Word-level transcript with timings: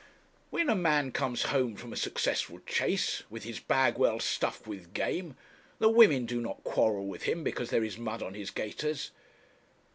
'When 0.49 0.67
a 0.67 0.73
man 0.73 1.11
comes 1.11 1.43
home 1.53 1.75
from 1.75 1.93
a 1.93 1.95
successful 1.95 2.59
chase, 2.65 3.21
with 3.29 3.43
his 3.43 3.59
bag 3.59 3.99
well 3.99 4.19
stuffed 4.19 4.65
with 4.65 4.95
game, 4.95 5.37
the 5.77 5.89
women 5.89 6.25
do 6.25 6.41
not 6.41 6.63
quarrel 6.63 7.05
with 7.05 7.21
him 7.29 7.43
because 7.43 7.69
there 7.69 7.83
is 7.83 7.99
mud 7.99 8.23
on 8.23 8.33
his 8.33 8.49
gaiters.' 8.49 9.11